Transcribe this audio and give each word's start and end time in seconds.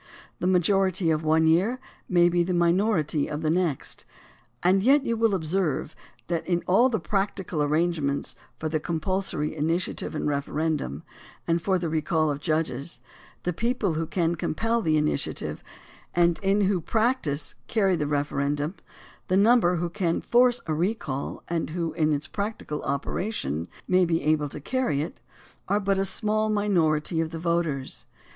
The 0.39 0.47
majority 0.47 1.11
of 1.11 1.23
one 1.23 1.45
year 1.45 1.79
may 2.09 2.27
be 2.27 2.41
the 2.41 2.55
minority 2.55 3.27
of 3.29 3.43
the 3.43 3.51
next, 3.51 4.03
and 4.63 4.81
yet 4.81 5.03
you 5.05 5.15
will 5.15 5.35
observe 5.35 5.95
that 6.25 6.43
in 6.47 6.63
all 6.65 6.89
the 6.89 6.99
practical 6.99 7.61
arrangements 7.61 8.35
for 8.57 8.67
the 8.67 8.79
compulsory 8.79 9.55
initiative 9.55 10.15
and 10.15 10.27
referendum 10.27 11.03
and 11.45 11.61
for 11.61 11.77
the 11.77 11.87
recall 11.87 12.31
of 12.31 12.39
judges, 12.39 12.99
the 13.43 13.53
people 13.53 13.93
who 13.93 14.07
can 14.07 14.33
compel 14.33 14.81
the 14.81 14.97
initiative 14.97 15.61
and 16.15 16.39
who 16.43 16.45
in 16.49 16.81
practice 16.81 17.53
carry 17.67 17.95
the 17.95 18.07
referendum, 18.07 18.73
the 19.27 19.37
number 19.37 19.75
who 19.75 19.87
can 19.87 20.19
force 20.19 20.61
a 20.65 20.73
recall 20.73 21.43
and 21.47 21.69
who, 21.69 21.93
in 21.93 22.11
its 22.11 22.27
practical 22.27 22.81
operation, 22.81 23.67
may 23.87 24.03
be 24.05 24.23
able 24.23 24.49
to 24.49 24.59
carry 24.59 25.03
it, 25.03 25.19
are 25.67 25.79
but 25.79 25.99
a 25.99 26.05
small 26.05 26.49
minority 26.49 27.21
of 27.21 27.29
the 27.29 27.37
voters. 27.37 28.07